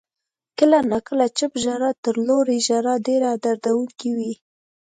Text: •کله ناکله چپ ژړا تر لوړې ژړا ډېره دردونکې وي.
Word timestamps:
•کله 0.57 0.77
ناکله 0.91 1.25
چپ 1.37 1.53
ژړا 1.63 1.91
تر 2.03 2.15
لوړې 2.27 2.57
ژړا 2.67 2.95
ډېره 3.07 3.29
دردونکې 3.43 4.09
وي. 4.17 4.33